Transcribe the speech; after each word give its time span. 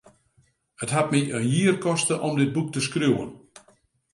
It 0.83 0.91
hat 0.95 1.11
my 1.11 1.21
in 1.37 1.45
jier 1.53 1.77
koste 1.85 2.15
om 2.29 2.33
dit 2.41 2.51
boek 2.57 2.69
te 2.73 2.81
skriuwen. 2.87 3.29